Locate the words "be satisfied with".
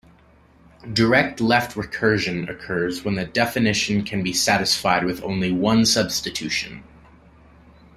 4.23-5.21